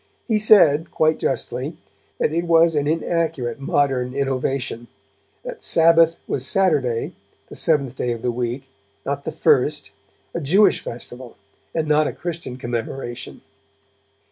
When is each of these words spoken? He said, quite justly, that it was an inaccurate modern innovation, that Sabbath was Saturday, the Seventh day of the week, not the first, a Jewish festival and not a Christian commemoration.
He 0.27 0.39
said, 0.39 0.89
quite 0.89 1.19
justly, 1.19 1.77
that 2.17 2.33
it 2.33 2.45
was 2.45 2.73
an 2.73 2.87
inaccurate 2.87 3.59
modern 3.59 4.15
innovation, 4.15 4.87
that 5.43 5.61
Sabbath 5.61 6.15
was 6.27 6.43
Saturday, 6.43 7.13
the 7.49 7.55
Seventh 7.55 7.97
day 7.97 8.11
of 8.11 8.23
the 8.23 8.31
week, 8.31 8.67
not 9.05 9.25
the 9.25 9.31
first, 9.31 9.91
a 10.33 10.41
Jewish 10.41 10.79
festival 10.79 11.37
and 11.75 11.85
not 11.87 12.07
a 12.07 12.13
Christian 12.13 12.57
commemoration. 12.57 13.41